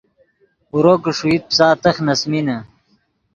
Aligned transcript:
اورو 0.73 0.93
کہ 1.03 1.11
ݰوئیت 1.17 1.43
پیسا 1.49 1.67
تخ 1.81 1.95
نے 2.05 2.13
اَسۡمینے 2.15 2.57